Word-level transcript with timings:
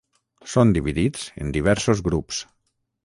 Són 0.53 0.71
dividits 0.77 1.27
en 1.45 1.53
diversos 1.59 2.05
grups. 2.09 2.41